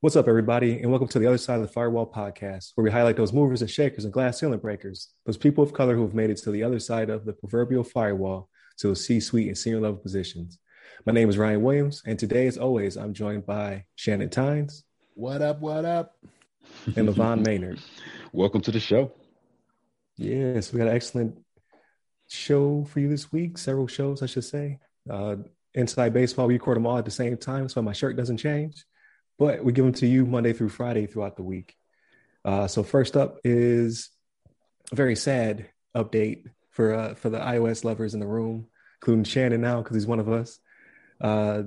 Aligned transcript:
What's 0.00 0.14
up, 0.14 0.28
everybody, 0.28 0.82
and 0.82 0.90
welcome 0.90 1.08
to 1.08 1.18
the 1.18 1.26
Other 1.26 1.38
Side 1.38 1.54
of 1.54 1.62
the 1.62 1.72
Firewall 1.72 2.06
podcast, 2.06 2.72
where 2.74 2.84
we 2.84 2.90
highlight 2.90 3.16
those 3.16 3.32
movers 3.32 3.62
and 3.62 3.70
shakers 3.70 4.04
and 4.04 4.12
glass 4.12 4.38
ceiling 4.38 4.58
breakers, 4.58 5.08
those 5.24 5.38
people 5.38 5.64
of 5.64 5.72
color 5.72 5.94
who 5.94 6.02
have 6.02 6.12
made 6.12 6.28
it 6.28 6.36
to 6.36 6.50
the 6.50 6.62
other 6.62 6.78
side 6.78 7.08
of 7.08 7.24
the 7.24 7.32
proverbial 7.32 7.82
firewall 7.82 8.50
to 8.76 8.94
C 8.94 9.20
suite 9.20 9.48
and 9.48 9.56
senior 9.56 9.80
level 9.80 9.96
positions. 9.96 10.58
My 11.06 11.14
name 11.14 11.30
is 11.30 11.38
Ryan 11.38 11.62
Williams, 11.62 12.02
and 12.04 12.18
today, 12.18 12.46
as 12.46 12.58
always, 12.58 12.98
I'm 12.98 13.14
joined 13.14 13.46
by 13.46 13.86
Shannon 13.94 14.28
Tynes. 14.28 14.84
What 15.14 15.40
up, 15.40 15.60
what 15.60 15.86
up? 15.86 16.18
And 16.94 17.08
LeVon 17.08 17.46
Maynard. 17.46 17.80
Welcome 18.34 18.60
to 18.60 18.70
the 18.70 18.80
show. 18.80 19.12
Yes, 20.18 20.74
we 20.74 20.78
got 20.78 20.88
an 20.88 20.94
excellent 20.94 21.38
show 22.28 22.84
for 22.84 23.00
you 23.00 23.08
this 23.08 23.32
week, 23.32 23.56
several 23.56 23.86
shows, 23.86 24.22
I 24.22 24.26
should 24.26 24.44
say. 24.44 24.78
Uh, 25.08 25.36
Inside 25.72 26.12
Baseball, 26.12 26.48
we 26.48 26.54
record 26.54 26.76
them 26.76 26.86
all 26.86 26.98
at 26.98 27.06
the 27.06 27.10
same 27.10 27.34
time, 27.38 27.70
so 27.70 27.80
my 27.80 27.94
shirt 27.94 28.14
doesn't 28.14 28.36
change 28.36 28.84
but 29.38 29.64
we 29.64 29.72
give 29.72 29.84
them 29.84 29.94
to 29.94 30.06
you 30.06 30.26
Monday 30.26 30.52
through 30.52 30.70
Friday 30.70 31.06
throughout 31.06 31.36
the 31.36 31.42
week. 31.42 31.74
Uh, 32.44 32.66
so 32.66 32.82
first 32.82 33.16
up 33.16 33.38
is 33.44 34.10
a 34.92 34.94
very 34.94 35.16
sad 35.16 35.68
update 35.96 36.44
for 36.70 36.94
uh, 36.94 37.14
for 37.14 37.28
the 37.28 37.38
iOS 37.38 37.84
lovers 37.84 38.14
in 38.14 38.20
the 38.20 38.26
room, 38.26 38.66
including 39.00 39.24
Shannon 39.24 39.60
now 39.60 39.82
because 39.82 39.96
he's 39.96 40.06
one 40.06 40.20
of 40.20 40.28
us. 40.28 40.58
Uh, 41.20 41.64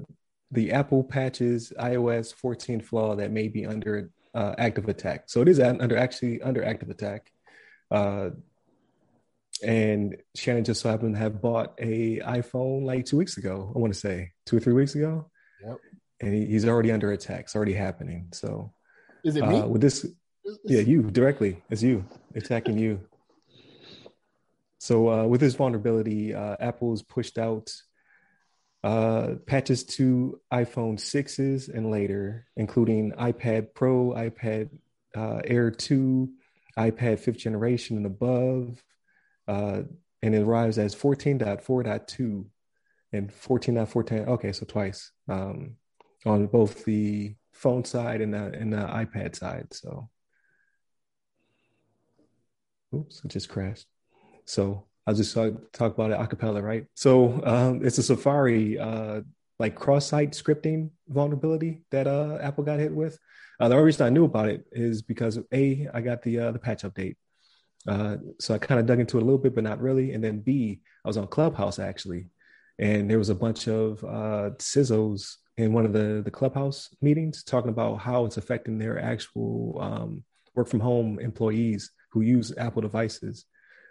the 0.52 0.72
Apple 0.72 1.04
patches 1.04 1.74
iOS 1.80 2.34
14 2.34 2.82
flaw 2.82 3.16
that 3.18 3.32
may 3.32 3.48
be 3.48 3.66
under 3.66 4.10
uh, 4.34 4.56
active 4.58 4.90
attack. 4.90 5.24
So 5.28 5.42
it 5.42 5.48
is 5.48 5.60
under 5.60 5.98
actually 5.98 6.42
under 6.42 6.64
active 6.64 6.90
attack. 6.90 7.32
Uh, 7.92 8.32
and 9.62 10.16
Shannon 10.36 10.64
just 10.64 10.82
so 10.82 10.90
happened 10.90 11.16
to 11.16 11.20
have 11.20 11.42
bought 11.42 11.74
a 11.78 12.20
iPhone 12.20 12.86
like 12.86 13.06
two 13.06 13.18
weeks 13.18 13.38
ago. 13.38 13.72
I 13.76 13.80
want 13.80 13.94
to 13.94 14.00
say 14.00 14.32
two 14.46 14.58
or 14.58 14.60
three 14.60 14.74
weeks 14.74 14.96
ago. 14.96 15.30
Yep 15.64 15.78
and 16.22 16.34
he, 16.34 16.46
he's 16.46 16.66
already 16.66 16.92
under 16.92 17.12
attack. 17.12 17.42
It's 17.42 17.56
already 17.56 17.74
happening. 17.74 18.30
So, 18.34 18.74
is 19.24 19.36
it 19.36 19.48
me? 19.48 19.60
Uh, 19.60 19.68
with 19.68 19.82
this, 19.82 20.06
yeah, 20.66 20.82
you 20.82 21.04
directly. 21.04 21.62
It's 21.70 21.84
you 21.84 22.06
attacking 22.36 22.78
you. 22.78 23.02
So, 24.80 25.10
uh, 25.10 25.26
with 25.26 25.42
this 25.42 25.56
vulnerability, 25.56 26.34
uh, 26.34 26.56
Apple's 26.60 27.04
pushed 27.04 27.38
out 27.38 27.72
uh, 28.84 29.36
patches 29.46 29.84
to 29.84 30.40
iPhone 30.54 31.00
sixes 31.00 31.68
and 31.68 31.92
later, 31.92 32.48
including 32.56 33.12
iPad 33.12 33.74
Pro, 33.74 34.14
iPad 34.14 34.70
uh, 35.16 35.42
Air 35.44 35.72
two, 35.72 36.30
iPad 36.78 37.20
fifth 37.20 37.38
generation 37.38 37.98
and 37.98 38.06
above, 38.06 38.82
uh, 39.48 39.82
and 40.22 40.36
it 40.36 40.42
arrives 40.42 40.78
as 40.78 40.96
14.4.2 40.96 42.46
and 43.12 43.32
14.4.10. 43.32 44.28
Okay, 44.28 44.52
so 44.54 44.66
twice. 44.66 45.12
Um, 45.28 45.76
on 46.26 46.48
both 46.48 46.86
the 46.86 47.36
phone 47.52 47.84
side 47.84 48.22
and 48.22 48.34
the 48.34 48.46
and 48.54 48.74
the 48.74 48.78
iPad 48.78 49.36
side. 49.36 49.68
So, 49.74 50.10
oops, 52.96 53.22
it 53.24 53.30
just 53.30 53.50
crashed. 53.50 53.88
So 54.46 54.86
I'll 55.06 55.14
just 55.14 55.34
talk, 55.34 55.54
talk 55.72 55.94
about 55.94 56.12
it 56.12 56.18
acapella, 56.18 56.62
right? 56.62 56.86
So 56.94 57.42
um, 57.46 57.86
it's 57.86 57.98
a 57.98 58.04
Safari 58.04 58.80
uh, 58.80 59.22
like 59.60 59.76
cross-site 59.76 60.32
scripting 60.32 60.90
vulnerability 61.08 61.82
that 61.92 62.08
uh, 62.08 62.38
Apple 62.42 62.64
got 62.64 62.80
hit 62.80 62.94
with. 62.94 63.20
Uh, 63.60 63.68
the 63.68 63.76
only 63.76 63.86
reason 63.86 64.06
I 64.06 64.10
knew 64.10 64.26
about 64.26 64.50
it 64.50 64.66
is 64.72 65.02
because 65.02 65.38
a 65.54 65.88
I 65.94 66.02
got 66.02 66.22
the 66.22 66.40
uh, 66.40 66.52
the 66.52 66.60
patch 66.60 66.84
update, 66.84 67.16
uh, 67.88 68.18
so 68.40 68.54
I 68.54 68.58
kind 68.58 68.80
of 68.80 68.86
dug 68.86 69.00
into 69.00 69.18
it 69.18 69.22
a 69.22 69.26
little 69.26 69.40
bit, 69.40 69.54
but 69.54 69.66
not 69.66 69.82
really. 69.82 70.14
And 70.14 70.24
then 70.24 70.40
b 70.40 70.80
I 71.04 71.08
was 71.08 71.18
on 71.18 71.28
Clubhouse 71.28 71.78
actually, 71.78 72.28
and 72.78 73.10
there 73.10 73.18
was 73.18 73.30
a 73.30 73.36
bunch 73.36 73.68
of 73.68 74.02
uh, 74.04 74.52
CISOs 74.58 75.36
in 75.60 75.74
one 75.74 75.86
of 75.86 75.92
the 75.92 76.22
the 76.24 76.32
clubhouse 76.32 76.90
meetings 77.02 77.44
talking 77.44 77.70
about 77.70 77.98
how 77.98 78.26
it's 78.26 78.38
affecting 78.38 78.78
their 78.78 78.98
actual 78.98 79.78
um, 79.82 80.24
work 80.56 80.70
from 80.70 80.80
home 80.80 81.20
employees 81.20 81.92
who 82.12 82.22
use 82.22 82.54
Apple 82.58 82.82
devices. 82.82 83.46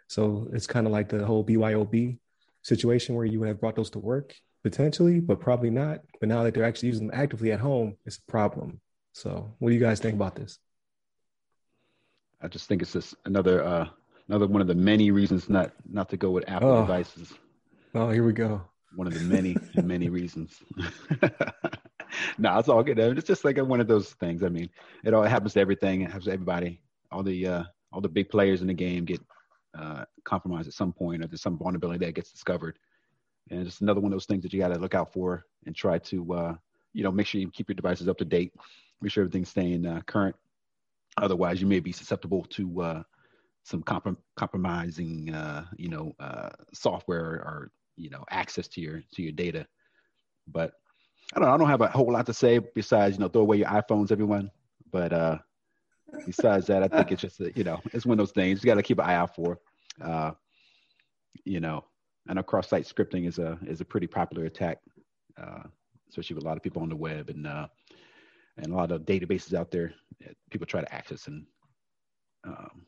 So 0.09 0.49
it's 0.55 0.67
kind 0.67 0.87
of 0.87 0.93
like 0.93 1.11
the 1.11 1.25
whole 1.27 1.45
BYOD 1.45 2.19
situation 2.63 3.15
where 3.15 3.27
you 3.27 3.39
would 3.39 3.49
have 3.49 3.61
brought 3.61 3.77
those 3.77 3.91
to 3.91 3.99
work 3.99 4.35
potentially, 4.65 5.21
but 5.21 5.41
probably 5.41 5.69
not. 5.69 6.01
But 6.21 6.31
now 6.31 6.43
that 6.43 6.55
they're 6.55 6.65
actually 6.65 6.89
using 6.89 7.09
them 7.09 7.21
actively 7.21 7.53
at 7.53 7.61
home, 7.61 7.97
it's 8.07 8.17
a 8.17 8.31
problem. 8.31 8.81
So 9.13 9.55
what 9.59 9.69
do 9.69 9.75
you 9.75 9.81
guys 9.81 10.01
think 10.01 10.15
about 10.15 10.37
this? 10.37 10.59
I 12.41 12.49
just 12.49 12.67
think 12.67 12.81
it's 12.81 12.95
just 12.95 13.15
another 13.27 13.63
uh, 13.63 13.89
another 14.27 14.47
one 14.47 14.63
of 14.63 14.69
the 14.69 14.75
many 14.75 15.11
reasons 15.11 15.51
not 15.51 15.73
not 15.87 16.09
to 16.09 16.17
go 16.17 16.31
with 16.31 16.49
Apple 16.49 16.71
oh. 16.71 16.81
devices. 16.81 17.35
Oh, 17.95 18.09
here 18.09 18.25
we 18.25 18.33
go 18.33 18.63
one 18.95 19.07
of 19.07 19.15
the 19.15 19.21
many 19.21 19.57
many 19.83 20.09
reasons. 20.09 20.63
no, 20.77 21.29
nah, 22.39 22.59
it's 22.59 22.69
all 22.69 22.83
good. 22.83 22.99
It's 22.99 23.27
just 23.27 23.45
like 23.45 23.59
one 23.59 23.81
of 23.81 23.89
those 23.89 24.13
things. 24.15 24.43
I 24.43 24.49
mean, 24.49 24.71
it 25.05 25.15
all 25.15 25.25
it 25.25 25.29
happens 25.29 25.55
to 25.55 25.61
everything. 25.61 26.03
It 26.03 26.07
happens 26.07 26.25
to 26.25 26.33
everybody. 26.33 26.81
All 27.11 27.23
the 27.23 27.47
uh, 27.47 27.65
all 27.93 28.01
the 28.01 28.09
big 28.09 28.29
players 28.29 28.61
in 28.61 28.67
the 28.67 28.75
game 28.75 29.05
get 29.05 29.21
uh, 29.79 30.05
compromised 30.25 30.69
at 30.69 30.75
some 30.75 30.93
point, 30.93 31.23
or 31.23 31.27
there's 31.27 31.43
some 31.43 31.59
vulnerability 31.59 32.05
that 32.05 32.15
gets 32.15 32.33
discovered. 32.33 32.79
And 33.51 33.67
it's 33.67 33.81
another 33.81 34.01
one 34.01 34.13
of 34.13 34.17
those 34.17 34.27
things 34.27 34.43
that 34.43 34.53
you 34.53 34.61
got 34.61 34.69
to 34.69 34.79
look 34.79 34.95
out 34.95 35.13
for 35.13 35.45
and 35.67 35.75
try 35.75 35.99
to 35.99 36.33
uh, 36.35 36.55
you 36.93 37.03
know 37.03 37.13
make 37.13 37.27
sure 37.27 37.41
you 37.41 37.51
keep 37.51 37.69
your 37.69 37.77
devices 37.77 38.09
up 38.09 38.19
to 38.19 38.25
date, 38.25 38.53
make 39.01 39.13
sure 39.13 39.23
everything's 39.23 39.51
staying 39.51 39.87
uh, 39.87 40.01
current. 40.07 40.37
Otherwise, 41.17 41.61
you 41.61 41.67
may 41.67 41.81
be 41.81 41.93
susceptible 41.93 42.45
to 42.45 42.81
uh, 42.81 43.03
some 43.65 43.83
comp- 43.83 44.19
compromising, 44.37 45.35
uh, 45.35 45.65
you 45.77 45.89
know, 45.89 46.15
uh, 46.21 46.51
software 46.73 47.43
or 47.45 47.71
you 47.99 48.11
know 48.11 48.25
access 48.31 48.69
to 48.69 48.81
your 48.81 49.03
to 49.15 49.23
your 49.23 49.33
data. 49.33 49.67
But 50.47 50.73
I 51.35 51.41
don't 51.41 51.49
I 51.49 51.57
don't 51.57 51.69
have 51.69 51.81
a 51.81 51.89
whole 51.89 52.13
lot 52.13 52.27
to 52.27 52.35
say 52.35 52.59
besides 52.59 53.17
you 53.17 53.21
know 53.21 53.29
throw 53.29 53.43
away 53.43 53.59
your 53.59 53.69
iPhones, 53.69 54.13
everyone. 54.13 54.51
But 54.91 55.13
uh, 55.13 55.39
besides 56.25 56.67
that, 56.69 56.83
I 56.83 56.89
think 56.89 57.13
it's 57.13 57.23
just 57.23 57.41
you 57.55 57.65
know 57.65 57.81
it's 57.93 58.07
one 58.07 58.15
of 58.15 58.19
those 58.19 58.33
things 58.33 58.63
you 58.63 58.69
got 58.69 58.77
to 58.77 58.83
keep 58.83 58.99
an 58.99 59.07
eye 59.07 59.15
out 59.15 59.35
for. 59.35 59.59
Uh, 60.03 60.33
you 61.45 61.61
know, 61.61 61.85
know 62.27 62.43
cross-site 62.43 62.85
scripting 62.85 63.27
is 63.27 63.39
a 63.39 63.59
is 63.67 63.81
a 63.81 63.85
pretty 63.85 64.07
popular 64.07 64.45
attack, 64.47 64.79
uh, 65.41 65.65
especially 66.09 66.35
with 66.35 66.45
a 66.45 66.47
lot 66.47 66.57
of 66.57 66.63
people 66.63 66.83
on 66.83 66.89
the 66.89 66.97
web 66.97 67.29
and 67.31 67.47
uh, 67.47 67.67
and 68.57 68.73
a 68.73 68.77
lot 68.77 68.93
of 68.93 69.03
databases 69.03 69.55
out 69.55 69.71
there. 69.71 69.93
People 70.51 70.67
try 70.67 70.81
to 70.81 70.95
access 70.95 71.27
and 71.27 71.45
um, 72.45 72.87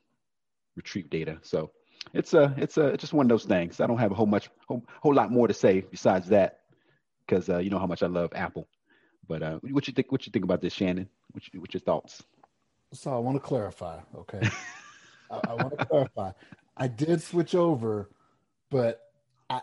retrieve 0.77 1.11
data. 1.11 1.39
So 1.43 1.71
it's 2.13 2.35
a 2.35 2.55
it's 2.57 2.77
a 2.77 2.89
it's 2.89 3.03
just 3.03 3.13
one 3.13 3.27
of 3.27 3.31
those 3.31 3.45
things. 3.45 3.81
I 3.81 3.87
don't 3.87 3.99
have 3.99 4.13
a 4.13 4.15
whole 4.15 4.27
much 4.27 4.51
whole, 4.67 4.85
whole 5.03 5.15
lot 5.15 5.31
more 5.31 5.49
to 5.49 5.55
say 5.55 5.81
besides 5.81 6.29
that 6.29 6.61
because 7.27 7.49
uh, 7.49 7.59
you 7.59 7.71
know 7.71 7.79
how 7.79 7.87
much 7.87 8.03
I 8.03 8.07
love 8.07 8.33
Apple. 8.35 8.67
But 9.29 9.43
uh, 9.43 9.59
what 9.63 9.87
you 9.87 9.95
think? 9.95 10.11
What 10.11 10.27
you 10.27 10.33
think 10.33 10.45
about 10.45 10.61
this, 10.61 10.73
Shannon? 10.73 11.09
What 11.33 11.45
you, 11.53 11.61
what 11.61 11.73
your 11.73 11.81
thoughts? 11.81 12.23
So 12.93 13.15
I 13.15 13.19
want 13.19 13.37
to 13.37 13.41
clarify. 13.41 14.01
Okay, 14.17 14.41
I, 15.31 15.41
I 15.49 15.55
want 15.55 15.79
to 15.79 15.87
clarify. 15.87 16.33
I 16.77 16.89
did 16.89 17.23
switch 17.23 17.55
over, 17.55 18.11
but 18.71 19.01
I, 19.49 19.61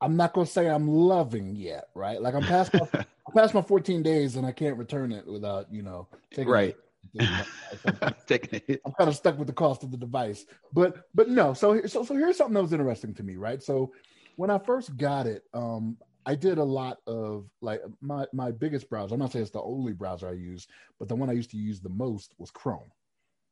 I 0.00 0.04
am 0.04 0.16
not 0.16 0.32
gonna 0.32 0.46
say 0.46 0.68
I'm 0.68 0.86
loving 0.86 1.56
yet. 1.56 1.88
Right? 1.94 2.22
Like 2.22 2.34
I'm 2.34 2.42
past 2.42 2.72
my 2.74 2.86
I'm 2.94 3.34
past 3.34 3.54
my 3.54 3.62
14 3.62 4.02
days 4.02 4.36
and 4.36 4.46
I 4.46 4.52
can't 4.52 4.76
return 4.76 5.10
it 5.10 5.26
without 5.26 5.72
you 5.72 5.82
know 5.82 6.06
taking 6.30 6.52
right. 6.52 6.70
It. 6.70 6.78
I'm 7.18 8.92
kind 8.92 9.10
of 9.10 9.16
stuck 9.16 9.38
with 9.38 9.46
the 9.46 9.52
cost 9.52 9.82
of 9.82 9.90
the 9.90 9.96
device, 9.96 10.46
but 10.72 11.06
but 11.14 11.28
no. 11.28 11.54
So 11.54 11.84
so 11.86 12.04
so 12.04 12.14
here's 12.14 12.36
something 12.36 12.54
that 12.54 12.62
was 12.62 12.72
interesting 12.72 13.14
to 13.14 13.22
me, 13.22 13.36
right? 13.36 13.62
So 13.62 13.92
when 14.36 14.50
I 14.50 14.58
first 14.58 14.96
got 14.96 15.26
it, 15.26 15.44
um, 15.52 15.96
I 16.24 16.34
did 16.34 16.58
a 16.58 16.64
lot 16.64 16.98
of 17.06 17.46
like 17.60 17.82
my 18.00 18.26
my 18.32 18.50
biggest 18.50 18.88
browser. 18.88 19.14
I'm 19.14 19.20
not 19.20 19.32
saying 19.32 19.42
it's 19.42 19.52
the 19.52 19.62
only 19.62 19.92
browser 19.92 20.28
I 20.28 20.32
use, 20.32 20.66
but 20.98 21.08
the 21.08 21.16
one 21.16 21.28
I 21.28 21.34
used 21.34 21.50
to 21.50 21.56
use 21.56 21.80
the 21.80 21.88
most 21.88 22.34
was 22.38 22.50
Chrome, 22.50 22.90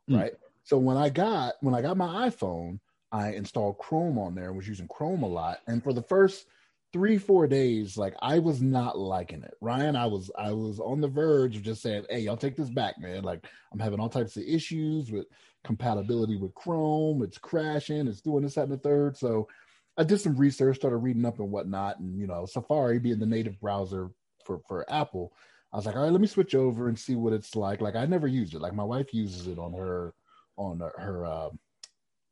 mm. 0.08 0.18
right? 0.18 0.32
So 0.64 0.78
when 0.78 0.96
I 0.96 1.08
got 1.08 1.54
when 1.60 1.74
I 1.74 1.82
got 1.82 1.96
my 1.96 2.28
iPhone, 2.28 2.78
I 3.12 3.32
installed 3.32 3.78
Chrome 3.78 4.18
on 4.18 4.34
there 4.34 4.48
and 4.48 4.56
was 4.56 4.68
using 4.68 4.88
Chrome 4.88 5.22
a 5.22 5.28
lot. 5.28 5.60
And 5.66 5.82
for 5.82 5.92
the 5.92 6.02
first 6.02 6.46
three 6.92 7.18
four 7.18 7.46
days 7.46 7.96
like 7.96 8.14
i 8.20 8.38
was 8.38 8.60
not 8.60 8.98
liking 8.98 9.42
it. 9.42 9.54
Ryan 9.60 9.96
i 9.96 10.06
was 10.06 10.30
i 10.38 10.52
was 10.52 10.80
on 10.80 11.00
the 11.00 11.08
verge 11.08 11.56
of 11.56 11.62
just 11.62 11.82
saying 11.82 12.04
hey 12.10 12.20
y'all 12.20 12.36
take 12.36 12.56
this 12.56 12.70
back 12.70 12.98
man. 12.98 13.22
Like 13.22 13.47
i'm 13.72 13.78
having 13.78 14.00
all 14.00 14.09
types 14.09 14.36
of 14.36 14.42
issues 14.42 15.10
with 15.10 15.26
compatibility 15.65 16.36
with 16.36 16.54
chrome. 16.54 17.22
It's 17.22 17.38
crashing. 17.38 18.09
It's 18.09 18.20
doing 18.20 18.42
this 18.42 18.54
that 18.54 18.65
and 18.65 18.72
the 18.72 18.78
third. 18.78 19.16
So 19.16 19.48
i 19.97 20.04
did 20.04 20.20
some 20.20 20.36
research 20.36 20.76
started 20.76 20.97
reading 20.98 21.24
up 21.24 21.38
and 21.38 21.50
whatnot 21.50 21.98
and 21.98 22.18
you 22.18 22.26
know 22.26 22.47
safari 22.47 22.98
being 22.98 23.18
the 23.18 23.26
native 23.26 23.60
browser 23.60 24.09
for 24.44 24.60
for 24.68 24.91
apple 24.91 25.32
i 25.72 25.76
was 25.76 25.84
like 25.84 25.97
all 25.97 26.04
right 26.04 26.12
let 26.12 26.20
me 26.20 26.28
switch 26.28 26.54
over 26.54 26.88
and 26.88 26.98
see 26.98 27.16
what 27.16 27.32
it's 27.32 27.56
like. 27.56 27.80
Like 27.80 27.97
i 27.97 28.06
never 28.06 28.26
used 28.26 28.54
it. 28.54 28.60
Like 28.60 28.74
my 28.74 28.84
wife 28.84 29.12
uses 29.12 29.47
it 29.47 29.59
on 29.59 29.72
her 29.74 30.15
on 30.56 30.80
her, 30.80 31.24
uh, 31.24 31.50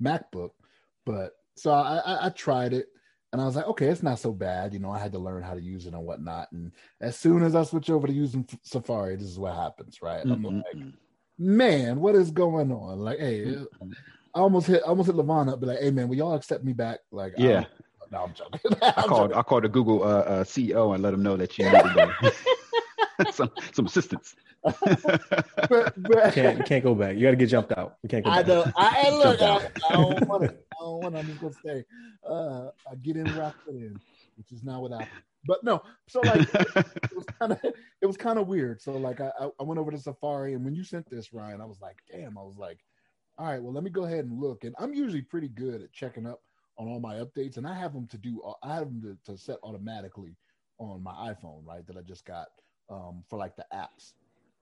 macbook 0.02 0.50
but 1.04 1.32
so 1.56 1.72
I, 1.72 1.96
I, 1.96 2.26
I 2.26 2.28
tried 2.30 2.72
it 2.72 2.86
and 3.32 3.42
I 3.42 3.44
was 3.44 3.56
like, 3.56 3.66
okay, 3.66 3.86
it's 3.86 4.02
not 4.02 4.18
so 4.18 4.32
bad. 4.32 4.72
You 4.72 4.78
know, 4.78 4.90
I 4.90 4.98
had 4.98 5.12
to 5.12 5.18
learn 5.18 5.42
how 5.42 5.54
to 5.54 5.60
use 5.60 5.86
it 5.86 5.92
and 5.92 6.04
whatnot. 6.04 6.50
And 6.52 6.72
as 7.00 7.16
soon 7.18 7.42
as 7.42 7.54
I 7.54 7.64
switch 7.64 7.90
over 7.90 8.06
to 8.06 8.12
using 8.12 8.48
Safari, 8.62 9.16
this 9.16 9.28
is 9.28 9.38
what 9.38 9.54
happens, 9.54 10.00
right? 10.00 10.24
Mm-hmm. 10.24 10.46
I'm 10.46 10.56
like, 10.56 10.94
man, 11.38 12.00
what 12.00 12.14
is 12.14 12.30
going 12.30 12.72
on? 12.72 13.00
Like, 13.00 13.18
hey, 13.18 13.44
mm-hmm. 13.44 13.90
I 14.34 14.40
almost 14.40 14.66
hit, 14.66 14.82
I 14.84 14.88
almost 14.88 15.08
hit 15.08 15.16
LeVon 15.16 15.52
up, 15.52 15.60
be 15.60 15.66
like, 15.66 15.80
hey, 15.80 15.90
man, 15.90 16.08
will 16.08 16.16
y'all 16.16 16.34
accept 16.34 16.64
me 16.64 16.72
back? 16.72 17.00
Like, 17.10 17.34
yeah. 17.36 17.64
No, 18.10 18.24
I'm 18.24 18.32
joking. 18.32 18.60
I'm 18.82 18.94
I 18.96 19.02
called, 19.02 19.30
joking. 19.30 19.36
I 19.36 19.42
called 19.42 19.64
the 19.64 19.68
Google 19.68 20.02
uh, 20.02 20.06
uh, 20.06 20.44
CEO 20.44 20.94
and 20.94 21.02
let 21.02 21.12
him 21.12 21.22
know 21.22 21.36
that 21.36 21.58
you 21.58 21.70
need 21.70 22.24
some 23.32 23.50
some 23.72 23.86
assistance. 23.86 24.36
But, 24.62 25.94
but 25.96 26.32
can't 26.34 26.64
can't 26.66 26.84
go 26.84 26.94
back. 26.94 27.16
You 27.16 27.22
got 27.22 27.30
to 27.30 27.36
get 27.36 27.46
jumped 27.46 27.72
out. 27.72 27.96
You 28.02 28.08
can't 28.08 28.24
go. 28.24 28.30
I 28.30 28.42
back. 28.42 28.48
know. 28.48 28.64
I 28.76 29.10
look. 29.10 29.42
I, 29.42 29.70
I, 29.88 29.92
don't 29.92 30.28
want 30.28 30.42
to. 30.44 30.50
I 30.50 30.80
don't 30.80 31.02
want 31.02 31.14
to. 31.14 31.20
I'm 31.20 31.26
just 31.26 31.40
gonna 31.40 31.54
stay. 31.54 31.84
Uh, 32.28 32.68
I 32.90 32.94
get 33.02 33.16
in 33.16 33.26
where 33.34 33.46
I 33.46 33.52
fit 33.64 33.74
in, 33.74 34.00
which 34.36 34.52
is 34.52 34.64
not 34.64 34.82
what 34.82 34.92
happened. 34.92 35.10
But 35.46 35.62
no, 35.62 35.82
so 36.08 36.20
like 36.20 36.48
it 36.52 37.14
was 37.14 37.24
kind 37.38 37.52
of 37.52 37.58
it 37.62 38.06
was 38.06 38.16
kind 38.16 38.38
of 38.38 38.48
weird. 38.48 38.82
So 38.82 38.92
like 38.92 39.20
I 39.20 39.30
I 39.38 39.62
went 39.62 39.78
over 39.78 39.90
to 39.90 39.98
Safari, 39.98 40.54
and 40.54 40.64
when 40.64 40.74
you 40.74 40.84
sent 40.84 41.08
this, 41.08 41.32
Ryan, 41.32 41.60
I 41.60 41.64
was 41.64 41.80
like, 41.80 41.98
damn. 42.10 42.36
I 42.36 42.42
was 42.42 42.56
like, 42.58 42.80
all 43.38 43.46
right, 43.46 43.62
well, 43.62 43.72
let 43.72 43.84
me 43.84 43.90
go 43.90 44.04
ahead 44.04 44.24
and 44.24 44.40
look. 44.40 44.64
And 44.64 44.74
I'm 44.78 44.92
usually 44.92 45.22
pretty 45.22 45.48
good 45.48 45.82
at 45.82 45.92
checking 45.92 46.26
up 46.26 46.42
on 46.76 46.88
all 46.88 47.00
my 47.00 47.16
updates, 47.16 47.56
and 47.56 47.66
I 47.66 47.74
have 47.74 47.92
them 47.92 48.06
to 48.08 48.18
do. 48.18 48.42
I 48.62 48.74
have 48.74 48.84
them 48.84 49.00
to, 49.02 49.32
to 49.32 49.38
set 49.38 49.58
automatically 49.62 50.36
on 50.78 51.02
my 51.02 51.12
iPhone, 51.12 51.64
right? 51.64 51.86
That 51.86 51.96
I 51.96 52.02
just 52.02 52.24
got 52.24 52.48
um, 52.90 53.22
for 53.28 53.38
like 53.38 53.56
the 53.56 53.66
apps. 53.72 54.12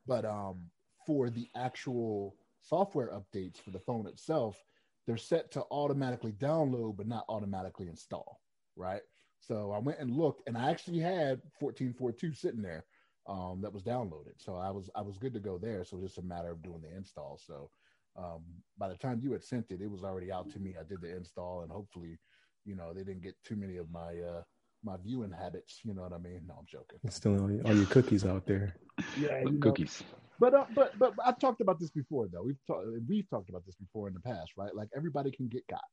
But 0.06 0.24
um, 0.24 0.70
for 1.06 1.30
the 1.30 1.48
actual 1.56 2.36
software 2.60 3.10
updates 3.10 3.60
for 3.60 3.70
the 3.70 3.80
phone 3.80 4.06
itself, 4.06 4.62
they're 5.06 5.16
set 5.16 5.50
to 5.52 5.62
automatically 5.70 6.32
download, 6.32 6.96
but 6.96 7.06
not 7.06 7.24
automatically 7.28 7.88
install, 7.88 8.40
right? 8.76 9.02
So 9.40 9.70
I 9.70 9.78
went 9.78 10.00
and 10.00 10.10
looked, 10.10 10.48
and 10.48 10.56
I 10.56 10.70
actually 10.70 10.98
had 10.98 11.40
14.4.2 11.62 12.36
sitting 12.36 12.62
there 12.62 12.84
um, 13.28 13.60
that 13.62 13.72
was 13.72 13.82
downloaded. 13.82 14.34
So 14.38 14.56
I 14.56 14.70
was 14.70 14.90
I 14.94 15.02
was 15.02 15.18
good 15.18 15.34
to 15.34 15.40
go 15.40 15.58
there. 15.58 15.84
So 15.84 16.00
just 16.00 16.18
a 16.18 16.22
matter 16.22 16.50
of 16.50 16.62
doing 16.62 16.82
the 16.82 16.96
install. 16.96 17.38
So 17.44 17.70
um, 18.16 18.42
by 18.78 18.88
the 18.88 18.96
time 18.96 19.20
you 19.22 19.32
had 19.32 19.44
sent 19.44 19.70
it, 19.70 19.80
it 19.80 19.90
was 19.90 20.02
already 20.02 20.32
out 20.32 20.50
to 20.50 20.58
me. 20.58 20.74
I 20.78 20.84
did 20.84 21.02
the 21.02 21.14
install, 21.14 21.62
and 21.62 21.70
hopefully, 21.70 22.18
you 22.64 22.74
know, 22.74 22.92
they 22.92 23.04
didn't 23.04 23.22
get 23.22 23.36
too 23.44 23.56
many 23.56 23.76
of 23.76 23.90
my 23.90 24.18
uh, 24.20 24.42
my 24.84 24.96
viewing 25.04 25.32
habits. 25.32 25.80
You 25.84 25.94
know 25.94 26.02
what 26.02 26.12
I 26.12 26.18
mean? 26.18 26.42
No, 26.46 26.54
I'm 26.58 26.66
joking. 26.66 26.98
Still 27.10 27.40
all, 27.40 27.68
all 27.68 27.76
your 27.76 27.86
cookies 27.86 28.24
out 28.24 28.46
there. 28.46 28.74
Yeah, 29.20 29.44
cookies. 29.60 30.02
Know. 30.10 30.18
But 30.38 30.54
uh, 30.54 30.64
but 30.74 30.98
but 30.98 31.12
I've 31.24 31.38
talked 31.38 31.60
about 31.60 31.78
this 31.78 31.90
before 31.90 32.28
though. 32.32 32.42
We've 32.42 32.56
talked 32.66 32.86
we've 33.06 33.28
talked 33.28 33.50
about 33.50 33.66
this 33.66 33.74
before 33.74 34.08
in 34.08 34.14
the 34.14 34.20
past, 34.20 34.52
right? 34.56 34.74
Like 34.74 34.88
everybody 34.96 35.30
can 35.30 35.48
get 35.48 35.66
got. 35.68 35.84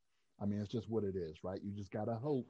I 0.41 0.45
mean, 0.45 0.61
it's 0.61 0.71
just 0.71 0.89
what 0.89 1.03
it 1.03 1.15
is, 1.15 1.35
right? 1.43 1.59
You 1.63 1.71
just 1.75 1.91
gotta 1.91 2.15
hope 2.15 2.47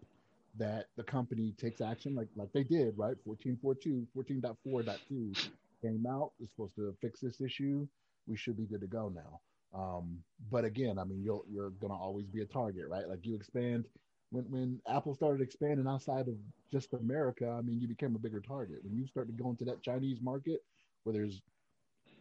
that 0.58 0.88
the 0.96 1.04
company 1.04 1.54
takes 1.58 1.82
action 1.82 2.16
like 2.16 2.28
like 2.36 2.52
they 2.54 2.64
did, 2.64 2.98
right? 2.98 3.16
14.4.2, 3.28 4.06
14.4.2 4.16 5.50
came 5.82 6.06
out. 6.08 6.32
It's 6.40 6.52
supposed 6.52 6.76
to 6.76 6.96
fix 7.02 7.20
this 7.20 7.42
issue. 7.42 7.88
We 8.28 8.38
should 8.38 8.58
be 8.58 8.66
good 8.66 8.82
to 8.82 8.88
go 8.88 9.12
now. 9.14 9.42
Um, 9.74 10.20
but 10.52 10.66
again, 10.66 11.00
I 11.00 11.04
mean, 11.04 11.22
you'll 11.24 11.46
you're 11.50 11.72
gonna 11.72 11.98
always 11.98 12.26
be 12.28 12.42
a 12.42 12.46
target, 12.46 12.88
right? 12.88 13.08
Like 13.08 13.26
you 13.26 13.36
expand 13.36 13.86
when 14.34 14.46
when 14.50 14.82
Apple 14.90 15.14
started 15.14 15.42
expanding 15.42 15.88
outside 15.88 16.28
of 16.28 16.36
just 16.72 16.94
America, 16.94 17.48
I 17.48 17.62
mean, 17.62 17.80
you 17.80 17.88
became 17.88 18.16
a 18.16 18.20
bigger 18.20 18.42
target. 18.42 18.80
When 18.84 18.96
you 18.96 19.06
start 19.06 19.28
to 19.28 19.44
go 19.44 19.52
into 19.52 19.64
that 19.66 19.84
Chinese 19.84 20.20
market, 20.22 20.62
where 21.04 21.14
there's 21.14 21.42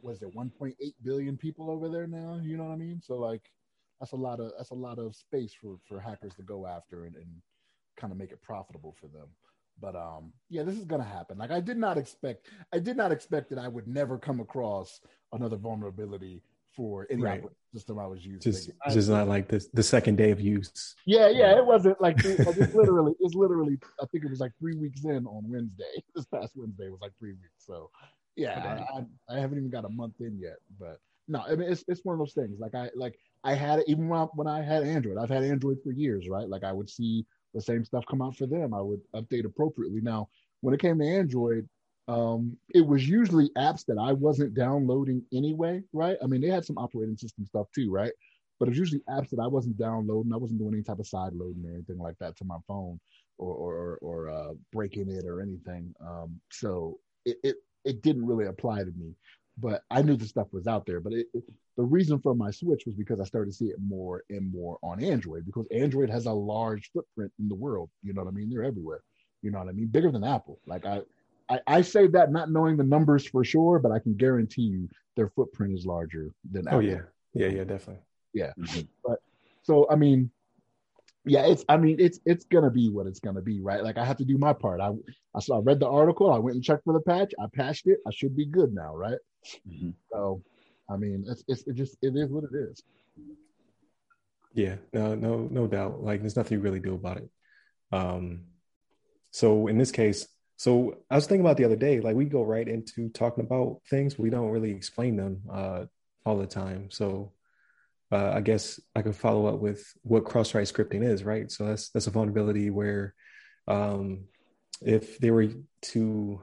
was 0.02 0.18
there 0.20 0.28
1.8 0.28 0.74
billion 1.02 1.38
people 1.38 1.70
over 1.70 1.88
there 1.88 2.06
now? 2.06 2.38
You 2.42 2.58
know 2.58 2.64
what 2.64 2.72
I 2.72 2.76
mean? 2.76 3.00
So 3.02 3.14
like, 3.14 3.50
that's 3.98 4.12
a 4.12 4.16
lot 4.16 4.40
of 4.40 4.52
that's 4.58 4.70
a 4.70 4.74
lot 4.74 4.98
of 4.98 5.16
space 5.16 5.54
for 5.58 5.78
for 5.86 5.98
hackers 5.98 6.34
to 6.34 6.42
go 6.42 6.66
after 6.66 7.06
and, 7.06 7.16
and 7.16 7.26
kind 7.96 8.12
of 8.12 8.18
make 8.18 8.30
it 8.30 8.42
profitable 8.42 8.94
for 9.00 9.06
them. 9.06 9.28
But 9.80 9.96
um, 9.96 10.34
yeah, 10.50 10.64
this 10.64 10.76
is 10.76 10.84
gonna 10.84 11.04
happen. 11.04 11.38
Like 11.38 11.50
I 11.50 11.60
did 11.60 11.78
not 11.78 11.96
expect, 11.96 12.48
I 12.74 12.78
did 12.78 12.98
not 12.98 13.10
expect 13.10 13.48
that 13.50 13.58
I 13.58 13.68
would 13.68 13.88
never 13.88 14.18
come 14.18 14.40
across 14.40 15.00
another 15.32 15.56
vulnerability 15.56 16.42
for 16.74 17.06
any 17.10 17.22
right. 17.22 17.42
system 17.74 17.98
I 17.98 18.06
was 18.06 18.24
using. 18.24 18.40
Just, 18.52 18.70
just 18.90 19.08
not 19.08 19.28
like 19.28 19.48
this 19.48 19.68
the 19.72 19.82
second 19.82 20.16
day 20.16 20.30
of 20.30 20.40
use. 20.40 20.94
Yeah, 21.06 21.28
yeah, 21.28 21.56
it 21.56 21.64
wasn't 21.64 22.00
like, 22.00 22.22
like 22.24 22.56
it's 22.56 22.74
literally 22.74 23.14
it's 23.20 23.34
literally 23.34 23.78
I 24.00 24.06
think 24.06 24.24
it 24.24 24.30
was 24.30 24.40
like 24.40 24.52
three 24.58 24.76
weeks 24.76 25.04
in 25.04 25.26
on 25.26 25.44
Wednesday. 25.48 25.84
This 26.14 26.26
past 26.26 26.52
Wednesday 26.54 26.88
was 26.88 27.00
like 27.00 27.12
three 27.18 27.32
weeks. 27.32 27.66
So 27.66 27.90
yeah, 28.36 28.84
I, 28.92 28.98
I, 28.98 29.36
I, 29.36 29.40
haven't 29.40 29.58
even 29.58 29.70
got 29.70 29.84
a 29.84 29.88
month 29.88 30.14
in 30.20 30.38
yet. 30.38 30.56
But 30.78 30.98
no, 31.28 31.42
I 31.46 31.54
mean 31.54 31.70
it's 31.70 31.84
it's 31.88 32.04
one 32.04 32.14
of 32.14 32.18
those 32.18 32.34
things. 32.34 32.58
Like 32.58 32.74
I 32.74 32.90
like 32.94 33.18
I 33.44 33.54
had 33.54 33.80
it 33.80 33.86
even 33.88 34.08
when 34.08 34.20
I, 34.20 34.24
when 34.34 34.46
I 34.46 34.62
had 34.62 34.82
Android. 34.82 35.18
I've 35.18 35.30
had 35.30 35.42
Android 35.42 35.78
for 35.82 35.92
years, 35.92 36.28
right? 36.28 36.48
Like 36.48 36.64
I 36.64 36.72
would 36.72 36.90
see 36.90 37.26
the 37.54 37.60
same 37.60 37.84
stuff 37.84 38.04
come 38.08 38.22
out 38.22 38.36
for 38.36 38.46
them. 38.46 38.74
I 38.74 38.80
would 38.80 39.00
update 39.14 39.44
appropriately. 39.44 40.00
Now, 40.00 40.28
when 40.60 40.74
it 40.74 40.80
came 40.80 40.98
to 40.98 41.04
Android, 41.04 41.68
um, 42.08 42.56
it 42.74 42.84
was 42.84 43.08
usually 43.08 43.48
apps 43.56 43.84
that 43.86 43.98
I 43.98 44.12
wasn't 44.12 44.54
downloading 44.54 45.22
anyway, 45.32 45.82
right? 45.92 46.16
I 46.22 46.26
mean, 46.26 46.40
they 46.40 46.48
had 46.48 46.64
some 46.64 46.78
operating 46.78 47.16
system 47.16 47.46
stuff 47.46 47.68
too, 47.74 47.90
right? 47.90 48.12
But 48.58 48.66
it 48.66 48.70
was 48.70 48.78
usually 48.78 49.02
apps 49.08 49.30
that 49.30 49.40
I 49.40 49.46
wasn't 49.46 49.78
downloading. 49.78 50.32
I 50.32 50.36
wasn't 50.36 50.60
doing 50.60 50.74
any 50.74 50.82
type 50.82 50.98
of 50.98 51.06
side 51.06 51.32
loading 51.32 51.64
or 51.66 51.72
anything 51.72 51.98
like 51.98 52.16
that 52.20 52.36
to 52.38 52.44
my 52.44 52.58
phone 52.66 52.98
or 53.38 53.54
or 53.54 53.98
or 54.02 54.30
uh, 54.30 54.52
breaking 54.72 55.10
it 55.10 55.26
or 55.26 55.40
anything. 55.40 55.94
Um, 56.00 56.40
so 56.50 56.98
it, 57.24 57.38
it 57.42 57.56
it 57.84 58.02
didn't 58.02 58.26
really 58.26 58.46
apply 58.46 58.80
to 58.80 58.92
me. 58.96 59.14
But 59.58 59.82
I 59.90 60.02
knew 60.02 60.16
the 60.16 60.26
stuff 60.26 60.48
was 60.52 60.66
out 60.66 60.86
there. 60.86 61.00
But 61.00 61.12
it, 61.12 61.26
it, 61.34 61.44
the 61.76 61.82
reason 61.84 62.18
for 62.18 62.34
my 62.34 62.50
switch 62.50 62.84
was 62.86 62.94
because 62.94 63.20
I 63.20 63.24
started 63.24 63.50
to 63.50 63.56
see 63.56 63.66
it 63.66 63.76
more 63.80 64.22
and 64.30 64.52
more 64.52 64.78
on 64.82 65.02
Android 65.02 65.44
because 65.46 65.66
Android 65.70 66.10
has 66.10 66.26
a 66.26 66.32
large 66.32 66.90
footprint 66.92 67.32
in 67.38 67.48
the 67.48 67.54
world. 67.54 67.90
You 68.02 68.12
know 68.12 68.22
what 68.22 68.30
I 68.30 68.34
mean? 68.34 68.50
They're 68.50 68.64
everywhere. 68.64 69.02
You 69.42 69.50
know 69.50 69.58
what 69.58 69.68
I 69.68 69.72
mean? 69.72 69.88
Bigger 69.88 70.10
than 70.10 70.24
Apple. 70.24 70.58
Like 70.66 70.86
I 70.86 71.02
I, 71.48 71.60
I 71.66 71.82
say 71.82 72.06
that 72.08 72.32
not 72.32 72.50
knowing 72.50 72.76
the 72.76 72.84
numbers 72.84 73.26
for 73.26 73.44
sure, 73.44 73.78
but 73.78 73.92
I 73.92 73.98
can 73.98 74.14
guarantee 74.14 74.62
you 74.62 74.88
their 75.16 75.28
footprint 75.28 75.74
is 75.74 75.86
larger 75.86 76.30
than. 76.50 76.66
Oh 76.70 76.80
yeah, 76.80 77.02
yeah, 77.34 77.48
yeah, 77.48 77.64
definitely. 77.64 78.02
Yeah, 78.32 78.52
mm-hmm. 78.58 78.82
but 79.04 79.18
so 79.62 79.86
I 79.90 79.96
mean, 79.96 80.30
yeah, 81.24 81.46
it's 81.46 81.64
I 81.68 81.76
mean 81.76 81.96
it's 81.98 82.18
it's 82.24 82.44
gonna 82.46 82.70
be 82.70 82.88
what 82.88 83.06
it's 83.06 83.20
gonna 83.20 83.42
be, 83.42 83.60
right? 83.60 83.82
Like 83.82 83.98
I 83.98 84.04
have 84.04 84.16
to 84.18 84.24
do 84.24 84.38
my 84.38 84.52
part. 84.52 84.80
I 84.80 84.90
I 85.34 85.40
saw 85.40 85.58
I 85.58 85.60
read 85.60 85.80
the 85.80 85.88
article, 85.88 86.32
I 86.32 86.38
went 86.38 86.56
and 86.56 86.64
checked 86.64 86.84
for 86.84 86.92
the 86.92 87.00
patch, 87.00 87.32
I 87.40 87.46
patched 87.52 87.86
it, 87.86 87.98
I 88.06 88.10
should 88.12 88.36
be 88.36 88.46
good 88.46 88.74
now, 88.74 88.94
right? 88.94 89.18
Mm-hmm. 89.68 89.90
So, 90.10 90.42
I 90.90 90.96
mean, 90.96 91.24
it's 91.28 91.44
it's 91.48 91.62
it 91.66 91.74
just 91.74 91.96
it 92.02 92.16
is 92.16 92.30
what 92.30 92.44
it 92.44 92.54
is. 92.54 92.82
Yeah, 94.54 94.76
no, 94.92 95.14
no, 95.14 95.48
no 95.50 95.66
doubt. 95.66 96.02
Like 96.02 96.20
there's 96.20 96.36
nothing 96.36 96.58
you 96.58 96.62
really 96.62 96.80
do 96.80 96.94
about 96.94 97.18
it. 97.18 97.30
Um, 97.90 98.42
so 99.30 99.66
in 99.68 99.78
this 99.78 99.90
case, 99.90 100.26
so 100.62 100.98
I 101.10 101.16
was 101.16 101.26
thinking 101.26 101.44
about 101.44 101.56
the 101.56 101.64
other 101.64 101.74
day, 101.74 101.98
like 101.98 102.14
we 102.14 102.24
go 102.24 102.44
right 102.44 102.68
into 102.68 103.08
talking 103.08 103.42
about 103.42 103.80
things, 103.90 104.16
we 104.16 104.30
don't 104.30 104.50
really 104.50 104.70
explain 104.70 105.16
them 105.16 105.42
uh, 105.50 105.86
all 106.24 106.38
the 106.38 106.46
time. 106.46 106.88
So 106.88 107.32
uh, 108.12 108.30
I 108.32 108.42
guess 108.42 108.78
I 108.94 109.02
could 109.02 109.16
follow 109.16 109.46
up 109.46 109.58
with 109.58 109.92
what 110.02 110.24
cross-site 110.24 110.68
scripting 110.68 111.02
is, 111.02 111.24
right? 111.24 111.50
So 111.50 111.66
that's 111.66 111.88
that's 111.88 112.06
a 112.06 112.12
vulnerability 112.12 112.70
where 112.70 113.12
um, 113.66 114.28
if 114.80 115.18
they 115.18 115.32
were 115.32 115.48
to, 115.90 116.40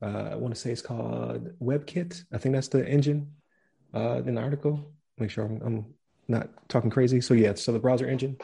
uh, 0.00 0.28
I 0.30 0.36
want 0.36 0.54
to 0.54 0.60
say 0.60 0.70
it's 0.70 0.80
called 0.80 1.50
WebKit. 1.58 2.22
I 2.32 2.38
think 2.38 2.54
that's 2.54 2.68
the 2.68 2.86
engine 2.86 3.32
uh, 3.92 4.22
in 4.24 4.36
the 4.36 4.42
article. 4.42 4.92
Make 5.18 5.32
sure 5.32 5.44
I'm, 5.44 5.60
I'm 5.64 5.86
not 6.28 6.50
talking 6.68 6.90
crazy. 6.90 7.20
So 7.20 7.34
yeah, 7.34 7.54
so 7.54 7.72
the 7.72 7.80
browser 7.80 8.06
engine 8.06 8.36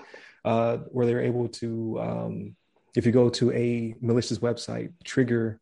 uh, 0.45 0.79
where 0.91 1.07
they're 1.07 1.23
able 1.23 1.47
to 1.63 2.01
um, 2.01 2.57
if 2.95 3.07
you 3.07 3.13
go 3.13 3.29
to 3.31 3.53
a 3.53 3.95
malicious 4.01 4.39
website, 4.39 4.93
trigger 5.05 5.61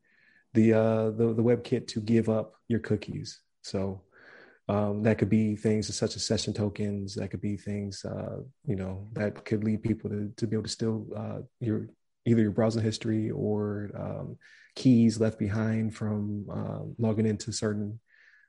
the 0.54 0.72
uh, 0.72 1.10
the, 1.10 1.34
the 1.34 1.42
WebKit 1.42 1.86
to 1.88 2.00
give 2.00 2.28
up 2.28 2.54
your 2.68 2.80
cookies. 2.80 3.40
So 3.62 4.02
um, 4.68 5.02
that 5.02 5.18
could 5.18 5.28
be 5.28 5.56
things 5.56 5.94
such 5.94 6.16
as 6.16 6.26
session 6.26 6.52
tokens. 6.52 7.14
That 7.14 7.30
could 7.30 7.40
be 7.40 7.56
things 7.56 8.04
uh, 8.04 8.38
you 8.66 8.76
know 8.76 9.08
that 9.12 9.44
could 9.44 9.64
lead 9.64 9.82
people 9.82 10.10
to, 10.10 10.32
to 10.36 10.46
be 10.46 10.56
able 10.56 10.64
to 10.64 10.68
steal 10.70 11.06
uh, 11.16 11.38
your 11.60 11.88
either 12.26 12.42
your 12.42 12.50
browser 12.50 12.80
history 12.80 13.30
or 13.30 13.90
um, 13.94 14.36
keys 14.74 15.20
left 15.20 15.38
behind 15.38 15.94
from 15.94 16.46
uh, 16.50 16.80
logging 16.98 17.26
into 17.26 17.52
certain 17.52 17.98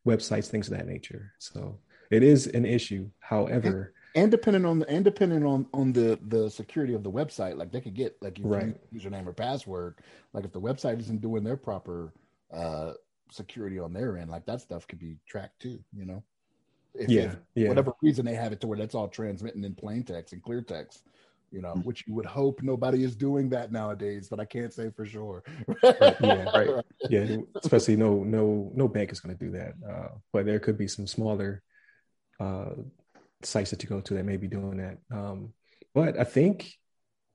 websites, 0.07 0.47
things 0.47 0.67
of 0.69 0.77
that 0.77 0.87
nature. 0.87 1.31
So 1.39 1.79
it 2.09 2.23
is 2.23 2.47
an 2.47 2.65
issue. 2.65 3.09
However, 3.19 3.93
and 4.15 4.31
depending 4.31 4.65
on 4.65 4.79
the 4.79 4.89
and 4.89 5.03
depending 5.05 5.45
on 5.45 5.65
on 5.73 5.93
the 5.93 6.19
the 6.27 6.49
security 6.49 6.93
of 6.93 7.03
the 7.03 7.11
website 7.11 7.57
like 7.57 7.71
they 7.71 7.81
could 7.81 7.93
get 7.93 8.15
like 8.21 8.37
your 8.39 8.47
right. 8.47 8.93
username 8.93 9.27
or 9.27 9.33
password 9.33 9.95
like 10.33 10.45
if 10.45 10.51
the 10.51 10.61
website 10.61 10.99
isn't 10.99 11.21
doing 11.21 11.43
their 11.43 11.57
proper 11.57 12.13
uh 12.53 12.91
security 13.31 13.79
on 13.79 13.93
their 13.93 14.17
end 14.17 14.29
like 14.29 14.45
that 14.45 14.61
stuff 14.61 14.87
could 14.87 14.99
be 14.99 15.17
tracked 15.27 15.61
too 15.61 15.79
you 15.95 16.05
know? 16.05 16.23
If, 16.93 17.09
yeah, 17.09 17.21
if 17.21 17.35
yeah 17.55 17.69
whatever 17.69 17.93
reason 18.01 18.25
they 18.25 18.35
have 18.35 18.51
it 18.51 18.59
to 18.61 18.67
where 18.67 18.77
that's 18.77 18.95
all 18.95 19.07
transmitting 19.07 19.63
in 19.63 19.75
plain 19.75 20.03
text 20.03 20.33
and 20.33 20.43
clear 20.43 20.61
text 20.61 21.03
you 21.49 21.61
know 21.61 21.69
mm-hmm. 21.69 21.81
which 21.81 22.03
you 22.05 22.13
would 22.13 22.25
hope 22.25 22.61
nobody 22.61 23.05
is 23.05 23.15
doing 23.15 23.47
that 23.49 23.71
nowadays 23.71 24.27
but 24.27 24.41
i 24.41 24.45
can't 24.45 24.73
say 24.73 24.89
for 24.93 25.05
sure. 25.05 25.41
Right, 25.67 26.15
yeah 26.19 26.43
right. 26.53 26.85
Yeah 27.09 27.37
especially 27.55 27.95
no 27.95 28.25
no 28.25 28.73
no 28.75 28.89
bank 28.89 29.13
is 29.13 29.21
going 29.21 29.37
to 29.37 29.45
do 29.45 29.51
that. 29.51 29.73
Uh, 29.89 30.09
but 30.33 30.45
there 30.45 30.59
could 30.59 30.77
be 30.77 30.89
some 30.89 31.07
smaller 31.07 31.63
uh, 32.41 32.71
sites 33.45 33.71
that 33.71 33.83
you 33.83 33.89
go 33.89 34.01
to 34.01 34.13
that 34.15 34.25
may 34.25 34.37
be 34.37 34.47
doing 34.47 34.77
that. 34.77 34.97
Um, 35.15 35.53
but 35.93 36.19
I 36.19 36.23
think 36.23 36.73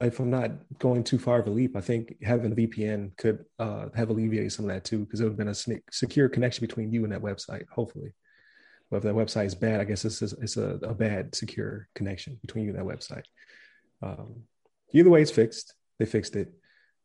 if 0.01 0.21
I'm 0.21 0.31
not 0.31 0.51
going 0.79 1.05
too 1.05 1.19
far 1.19 1.41
of 1.41 1.47
a 1.47 1.51
leap, 1.51 1.77
I 1.77 1.81
think 1.81 2.17
having 2.23 2.53
a 2.53 2.55
VPN 2.55 3.17
could 3.17 3.45
uh, 3.59 3.87
have 3.95 4.11
alleviated 4.11 4.53
some 4.53 4.67
of 4.67 4.75
that 4.75 4.85
too, 4.85 5.01
because 5.01 5.21
it 5.21 5.25
would 5.25 5.31
have 5.31 5.39
been 5.39 5.49
a 5.49 5.81
secure 5.91 6.29
connection 6.29 6.67
between 6.67 6.93
you 6.93 7.05
and 7.05 7.13
that 7.13 7.23
website, 7.23 7.65
hopefully. 7.73 8.13
But 8.91 8.99
if 8.99 9.03
that 9.05 9.15
website 9.15 9.47
is 9.47 9.55
bad, 9.55 9.81
I 9.81 9.85
guess 9.85 10.05
it's, 10.05 10.23
a, 10.23 10.37
it's 10.41 10.57
a, 10.57 10.79
a 10.83 10.95
bad 10.95 11.35
secure 11.35 11.89
connection 11.95 12.39
between 12.41 12.67
you 12.67 12.77
and 12.77 12.79
that 12.79 12.97
website. 12.97 13.25
Um, 14.03 14.43
either 14.93 15.11
way, 15.11 15.23
it's 15.23 15.31
fixed. 15.31 15.75
They 15.99 16.05
fixed 16.05 16.37
it. 16.37 16.53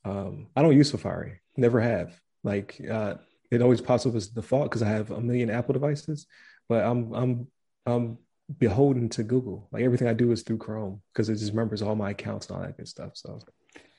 Um, 0.03 0.47
I 0.55 0.61
don't 0.61 0.75
use 0.75 0.91
Safari, 0.91 1.41
never 1.55 1.79
have. 1.79 2.19
Like, 2.43 2.81
uh, 2.89 3.15
it 3.51 3.61
always 3.61 3.81
pops 3.81 4.05
up 4.05 4.15
as 4.15 4.27
default 4.27 4.65
because 4.65 4.81
I 4.81 4.89
have 4.89 5.11
a 5.11 5.21
million 5.21 5.49
Apple 5.49 5.73
devices, 5.73 6.25
but 6.69 6.83
I'm 6.85 7.13
I'm 7.13 7.47
I'm 7.85 8.17
beholden 8.57 9.09
to 9.09 9.23
Google. 9.23 9.67
Like 9.71 9.83
everything 9.83 10.07
I 10.07 10.13
do 10.13 10.31
is 10.31 10.43
through 10.43 10.57
Chrome 10.57 11.01
because 11.13 11.29
it 11.29 11.35
just 11.35 11.51
remembers 11.51 11.81
all 11.81 11.95
my 11.95 12.11
accounts 12.11 12.47
and 12.47 12.57
all 12.57 12.63
that 12.63 12.77
good 12.77 12.87
stuff. 12.87 13.11
So 13.15 13.39